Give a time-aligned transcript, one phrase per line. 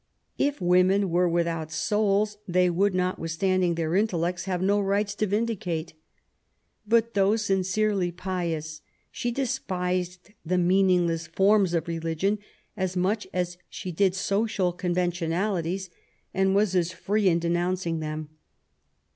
[0.39, 5.93] If women were without souls, they would, notwithstanding their intellects, have no rights to vindicate.
[6.87, 12.39] But, though sincerely pious, she despised the meaningless forms of religion
[12.75, 15.91] as much as she did social conventionalities,
[16.33, 18.29] and was as free in denouncing them.